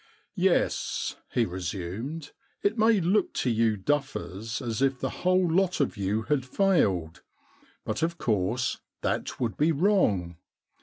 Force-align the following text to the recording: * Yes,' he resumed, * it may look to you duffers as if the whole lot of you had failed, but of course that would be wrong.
* 0.25 0.33
Yes,' 0.49 1.15
he 1.31 1.45
resumed, 1.45 2.31
* 2.47 2.63
it 2.63 2.75
may 2.75 2.99
look 2.99 3.33
to 3.35 3.51
you 3.51 3.77
duffers 3.77 4.59
as 4.59 4.81
if 4.81 4.99
the 4.99 5.11
whole 5.21 5.47
lot 5.53 5.79
of 5.79 5.95
you 5.95 6.23
had 6.23 6.43
failed, 6.43 7.21
but 7.85 8.01
of 8.01 8.17
course 8.17 8.79
that 9.03 9.39
would 9.39 9.57
be 9.57 9.71
wrong. 9.71 10.37